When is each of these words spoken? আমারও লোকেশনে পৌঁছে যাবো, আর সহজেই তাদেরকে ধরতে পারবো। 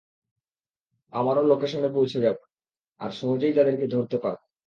আমারও 1.13 1.43
লোকেশনে 1.43 1.89
পৌঁছে 1.93 2.17
যাবো, 2.19 2.41
আর 3.01 3.11
সহজেই 3.11 3.53
তাদেরকে 3.53 3.85
ধরতে 3.87 4.17
পারবো। 4.17 4.43